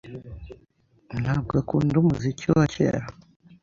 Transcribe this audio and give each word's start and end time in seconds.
ntabwo 1.21 1.53
akunda 1.61 1.95
umuziki 2.01 2.45
wa 2.55 2.65
kera. 2.73 3.01